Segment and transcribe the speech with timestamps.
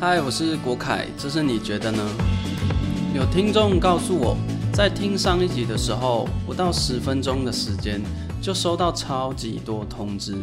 [0.00, 2.04] 嗨，我是国凯，这是你觉得呢？
[3.14, 4.36] 有听众告诉我，
[4.72, 8.02] 在听上一集的时候，不到十分钟的时间
[8.42, 10.36] 就收到超级多通知，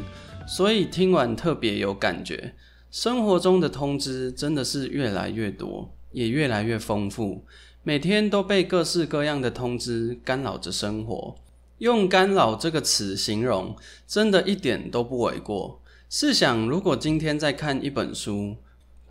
[0.47, 2.53] 所以听完特别有感觉。
[2.89, 7.43] 生活中的通知真的是越来越多，也越来越丰富，
[7.83, 11.35] 每天都被各式各样的通知干扰着生活。
[11.79, 13.75] 用“干扰”这个词形容，
[14.07, 15.81] 真的一点都不为过。
[16.09, 18.55] 试想，如果今天在看一本书，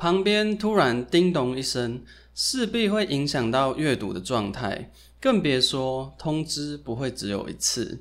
[0.01, 2.03] 旁边突然叮咚一声，
[2.35, 8.01] 势必会影响到阅读的状态，更别说通知不会只有一次。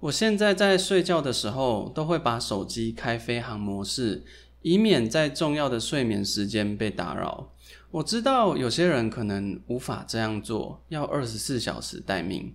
[0.00, 4.24] 我现在在睡觉的时候，都会把手机开飞行模式，
[4.62, 7.52] 以免在重要的睡眠时间被打扰。
[7.90, 12.54] 我知道有些人可能无法这样做，要二十四小时待命。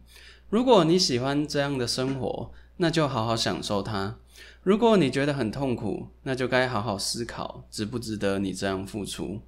[0.50, 4.16] 如果你喜欢这样的生活，那就好好享受它；
[4.64, 9.42] 如果你觉得很痛苦，那就该好好思考，值不值得你这样付出。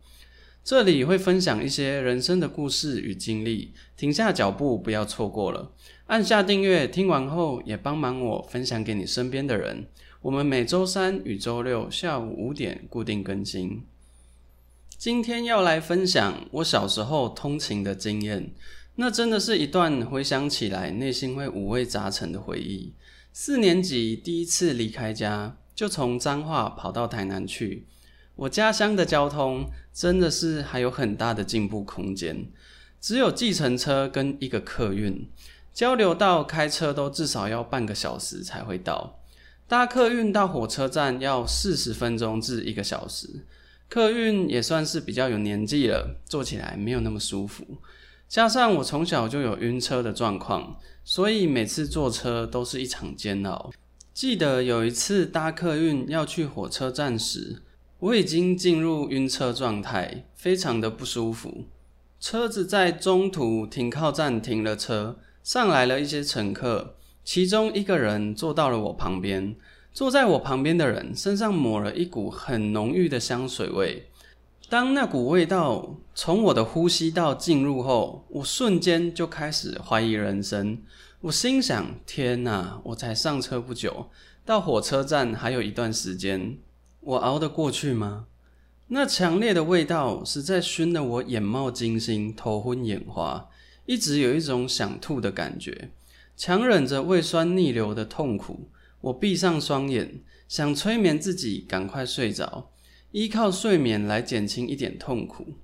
[0.63, 5.71] 这里会分享一些人生的故事与经历，停下脚步，不要错过了。
[6.07, 9.87] 按下订阅，听完后也帮忙我分享给你身边的人。
[10.21, 13.83] 我们每周三与周六下午五点固定更新。
[14.97, 18.53] 今天要来分享我小时候通勤的经验。
[18.95, 22.93] 那真的是一段回想起来内心会五味杂陈的回忆。
[23.33, 27.87] 四年级第一次离开家，就从彰化跑到台南去。
[28.35, 32.51] 我家乡的交通真的是还有很大的进步空间，
[32.99, 35.29] 只有计程车跟一个客运，
[35.73, 39.19] 交流道开车都至少要半个小时才会到。
[39.67, 43.45] 搭客运到火车站要四十分钟至一个小时。
[43.87, 47.65] 客运也算是比较有年纪了，坐起来没有那么舒服。
[48.31, 53.69] 加上我从小就有晕车的状况，所以每次坐车都是一场煎熬。
[54.13, 57.61] 记得有一次搭客运要去火车站时，
[57.99, 61.65] 我已经进入晕车状态，非常的不舒服。
[62.21, 69.57] 车子在中途停靠站停了车，上来了一些乘客，其中一个人坐到了我旁边。
[69.91, 74.07] 坐在我旁边的人身上抹了一股很浓郁的香水味。
[74.71, 80.81] 当那股味道从我的呼吸道进入后，我瞬间就开始怀疑人生。
[81.19, 82.79] 我心想：天哪！
[82.85, 84.07] 我才上车不久，
[84.45, 86.57] 到火车站还有一段时间，
[87.01, 88.27] 我熬得过去吗？
[88.87, 93.49] 那强烈的味道实在熏得我眼冒金星、头昏眼花，
[93.85, 95.91] 一直有一种想吐的感觉。
[96.37, 98.69] 强忍着胃酸逆流的痛苦，
[99.01, 102.69] 我闭上双眼，想催眠自己赶快睡着。
[103.11, 105.55] 依靠睡眠来减轻一点痛苦。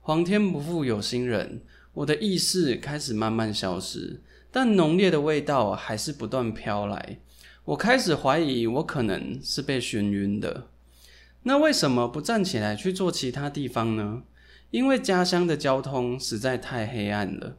[0.00, 1.60] 皇天不负有心人，
[1.92, 7.18] 我的意识开始慢慢消失，但浓烈的味道还是不断飘来。
[7.66, 10.68] 我开始怀疑，我可能是被熏晕的。
[11.42, 14.22] 那为什么不站起来去做其他地方呢？
[14.70, 17.58] 因为家乡的交通实在太黑暗了，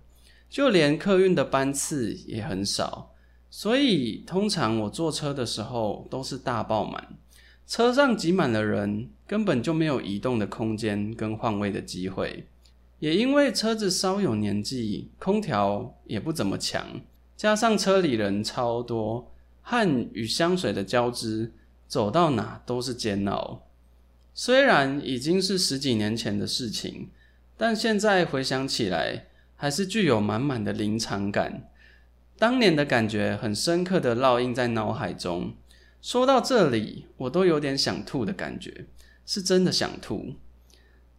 [0.50, 3.12] 就连客运的班次也很少，
[3.50, 7.16] 所以通常我坐车的时候都是大爆满。
[7.67, 12.47] 车上挤满了人，根本就没有移动的空间跟换位的机会。
[13.00, 17.01] 也因为车子稍有年纪，空调也不怎么强，
[17.35, 21.51] 加上车里人超多，汗与香水的交织，
[21.89, 23.67] 走到哪都是煎熬。
[24.33, 27.09] 虽然已经是十几年前的事情，
[27.57, 29.25] 但现在回想起来，
[29.57, 31.69] 还是具有满满的临场感。
[32.39, 35.53] 当年的感觉很深刻的烙印在脑海中。
[36.07, 38.85] 说到这里，我都有点想吐的感觉，
[39.25, 40.35] 是真的想吐。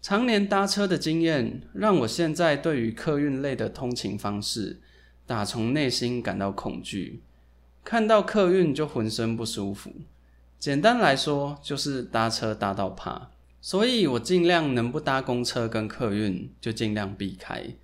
[0.00, 4.80] 常年搭车的经验，让我现在对于客运类的通勤方式，
[5.26, 7.22] 打从内心感到恐惧。
[7.84, 9.92] 看到客运就浑身不舒服。
[10.58, 13.28] 简单来说，就是搭车搭到怕。
[13.60, 17.74] 所以我尽量能不搭公车跟客运，就尽量避开。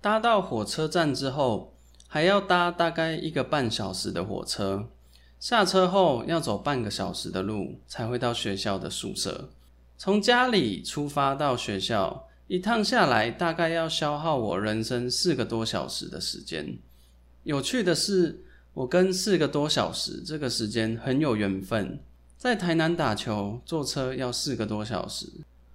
[0.00, 1.74] 搭到火车站之后，
[2.06, 4.90] 还要搭大概一个半小时的火车。
[5.38, 9.50] 下车后要走半个小时的路才会到学校的宿舍。
[9.96, 16.78] 从家里出发到学校，一趟下来大概要消耗我人生四个多小时的时间。
[17.42, 18.42] 有趣的是，
[18.72, 22.00] 我跟四个多小时这个时间很有缘分。
[22.36, 25.26] 在台南打球坐车要四个多小时，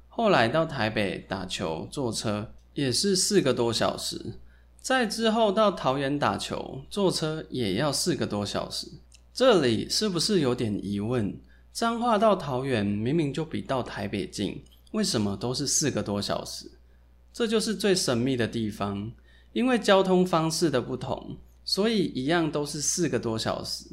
[0.08, 4.34] 后来到台北打球坐车也是四个多小时，
[4.82, 8.88] 在之后到桃园打球坐车也要四个多小时。
[9.34, 11.40] 这里是不是有点疑问？
[11.72, 16.72] 彰化到桃园明明就比到台北近，为什么都是四个多小时？
[17.32, 19.12] 这就是最神秘的地方。
[19.52, 23.86] 因为交通方式的不同，所以一样都是四个多小时。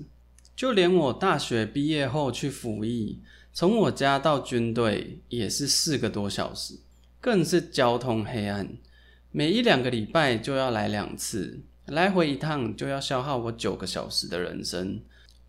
[0.54, 3.20] 就连我大学毕业后去服役，
[3.54, 6.74] 从我家到军队也是四个多小时，
[7.22, 8.76] 更是交通黑暗。
[9.30, 15.00] 每一两个礼拜就要来两次，来回一趟就要消耗我九个小时的人生。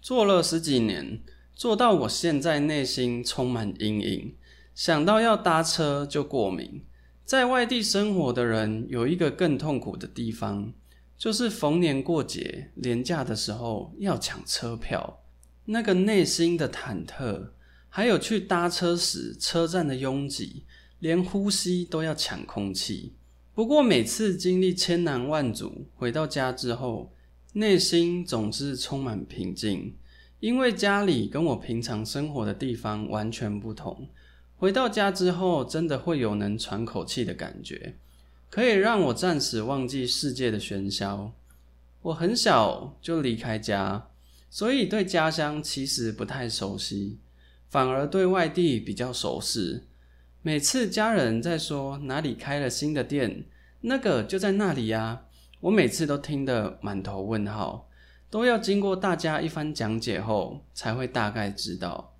[0.07, 1.19] 做了十几年，
[1.53, 4.35] 做到我现在内心充满阴影，
[4.73, 6.85] 想到要搭车就过敏。
[7.25, 10.71] 在外地生活的人有一个更痛苦的地方，
[11.17, 15.25] 就是逢年过节、年假的时候要抢车票，
[15.65, 17.49] 那个内心的忐忑，
[17.89, 20.63] 还有去搭车时车站的拥挤，
[20.99, 23.17] 连呼吸都要抢空气。
[23.53, 27.11] 不过每次经历千难万阻，回到家之后，
[27.53, 29.95] 内心总是充满平静，
[30.39, 34.07] 因为家里跟我平常生活的地方完全不同。
[34.57, 37.95] 回到家之后，真的会有能喘口气的感觉，
[38.49, 41.33] 可以让我暂时忘记世界的喧嚣。
[42.01, 44.07] 我很小就离开家，
[44.49, 47.17] 所以对家乡其实不太熟悉，
[47.69, 49.81] 反而对外地比较熟悉。
[50.41, 53.43] 每次家人在说哪里开了新的店，
[53.81, 55.25] 那个就在那里呀，
[55.59, 57.89] 我每次都听得满头问号，
[58.29, 62.13] 都要经过大家一番讲解后，才会大概知道。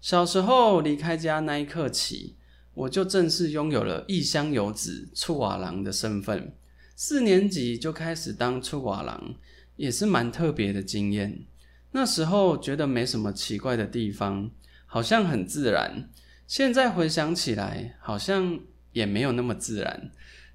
[0.00, 2.36] 小时候离开家那一刻起，
[2.74, 6.54] 我就正式拥有了异乡游子、醋瓦郎的身份。
[6.94, 9.34] 四年级就开始当醋瓦郎，
[9.76, 11.46] 也是蛮特别的经验。
[11.92, 14.50] 那时候觉得没什么奇怪的地方，
[14.84, 16.10] 好像很自然。
[16.46, 18.60] 现在回想起来，好像
[18.92, 20.10] 也没有那么自然。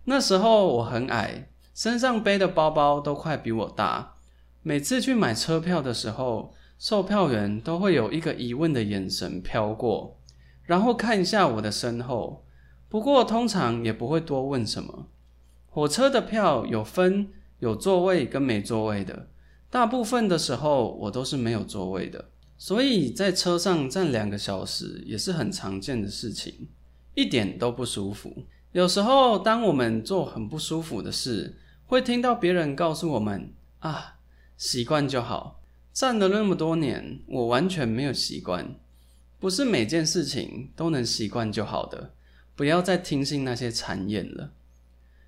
[0.05, 4.15] 那时候我很矮，身上背的包包都快比我大。
[4.61, 10.19] 每次去买车票的时候，售票员都会有一个疑问的眼神飘过，
[10.63, 12.45] 然后看一下我的身后。
[12.89, 15.07] 不过通常也不会多问什么。
[15.67, 17.29] 火车的票有分
[17.59, 19.27] 有座位跟没座位的，
[19.69, 22.29] 大部分的时候我都是没有座位的。
[22.57, 26.67] 所以在车上站两个小时也是很常见的事情，
[27.13, 28.43] 一点都不舒服。
[28.71, 34.17] 有时候，当我们做很不舒服的事，会听到别人告诉我们：“啊，
[34.57, 35.59] 习惯就好。”
[35.91, 38.75] 站了那么多年，我完全没有习惯。
[39.39, 42.13] 不是每件事情都能习惯就好的，
[42.55, 44.51] 不要再听信那些谗言了。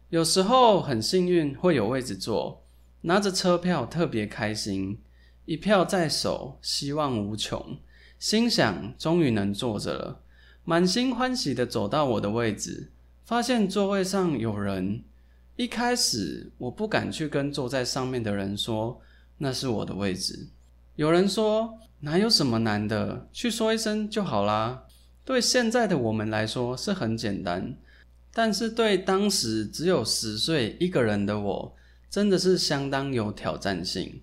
[0.09, 2.63] 有时候很幸运会有位置坐，
[3.01, 4.99] 拿着车票特别开心。
[5.45, 7.79] 一票在手，希望无穷。
[8.19, 10.21] 心想，终于能坐着了，
[10.63, 12.91] 满心欢喜的走到我的位置，
[13.23, 15.03] 发现座位上有人。
[15.57, 18.99] 一开始我不敢去跟坐在上面的人说
[19.37, 20.47] 那是我的位置。
[20.95, 24.85] 有人说哪有什么难的，去说一声就好啦。
[25.23, 27.75] 对现在的我们来说是很简单，
[28.33, 31.75] 但是对当时只有十岁一个人的我，
[32.09, 34.21] 真的是相当有挑战性。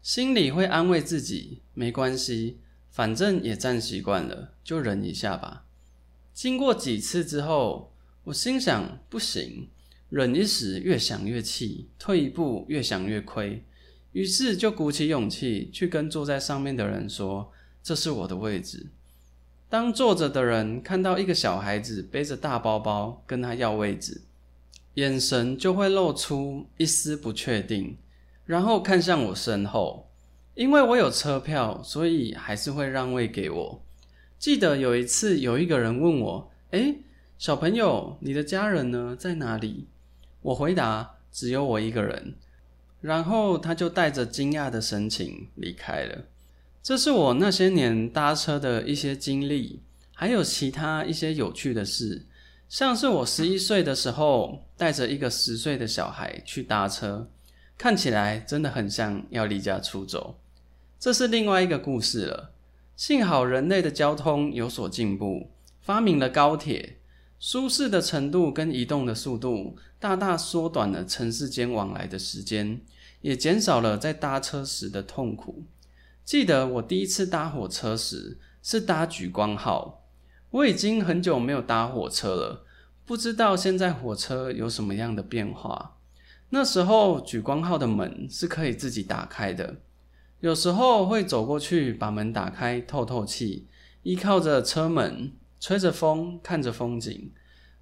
[0.00, 2.58] 心里会安慰自己，没关系，
[2.90, 5.64] 反正也站习惯了，就忍一下吧。
[6.32, 7.91] 经过几次之后，
[8.24, 9.68] 我心想不行，
[10.08, 13.64] 忍一时越想越气，退一步越想越亏，
[14.12, 17.50] 于是就鼓起勇气去跟坐在上面的人说
[17.82, 18.86] ：“这是我的位置。”
[19.68, 24.20] 当坐着的人看到一个小孩子背着大包包跟他要位置，
[24.94, 27.96] 眼神就会露出一丝不确定。
[28.44, 30.10] 然后看向我身后，
[30.54, 33.82] 因为我有车票，所以还是会让位给我。
[34.38, 36.96] 记得有一次，有一个人问我：“哎，
[37.42, 39.16] 小朋友，你的家人呢？
[39.18, 39.88] 在哪里？”
[40.42, 42.36] 我回答：“只有我一个人。”
[43.02, 46.26] 然后他就带着惊讶的神情离开了。
[46.84, 49.80] 这是我那些年搭车的一些经历，
[50.14, 52.24] 还有其他一些有趣的事，
[52.68, 57.28] 像是我十一岁的时候，带着一个十岁的小孩去搭车。
[57.76, 60.38] 看起来真的很像要离家出走，
[60.96, 62.52] 这是另外一个故事了。
[62.94, 66.98] 幸好人类的交通有所进步，发明了高铁，
[67.42, 72.80] 舒适的程度跟移动的速度大大缩短了城市间往来的时间，
[73.20, 75.64] 也减少了在搭车时的痛苦。
[76.24, 80.04] 记得我第一次搭火车时是搭莒光号，
[80.50, 82.64] 我已经很久没有搭火车了，
[83.04, 85.96] 不知道现在火车有什么样的变化。
[86.50, 89.78] 那时候，举光号的门是可以自己打开的。
[90.38, 93.66] 有时候会走过去把门打开透透气，
[94.04, 95.32] 依靠着车门，
[95.62, 97.30] 吹着风，看着风景，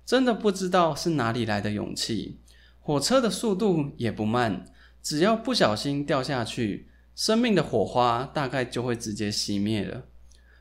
[0.04, 2.38] 真的不知道是哪里来的勇气。
[2.78, 4.66] 火车的速度也不慢，
[5.02, 10.04] 只要不小心掉下去，生命的火花大概就会直接熄灭了。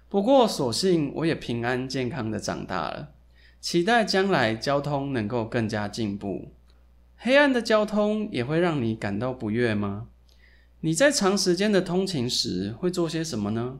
[0.07, 3.09] 不过，所幸我也平安健康的长大了，
[3.59, 6.53] 期待将来交通能够更加进步。
[7.17, 10.07] 黑暗的交通也会让你感到不悦吗？
[10.79, 13.79] 你在长时间的通勤时会做些什么呢？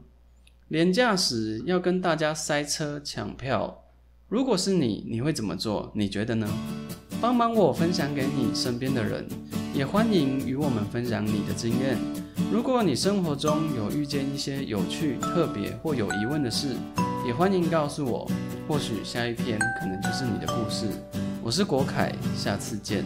[0.70, 3.86] 廉价时要跟大家塞车抢票，
[4.28, 5.92] 如果是你，你会怎么做？
[5.96, 6.48] 你觉得呢？
[7.20, 9.28] 帮忙我分享给你身边的人，
[9.74, 11.98] 也欢迎与我们分享你的经验。
[12.52, 16.76] 如果你生活中有遇见一些有趣、特别或有疑问的事，
[17.26, 18.30] 也欢迎告诉我。
[18.68, 20.86] 或许下一篇可能就是你的故事。
[21.42, 23.04] 我是国凯，下次见。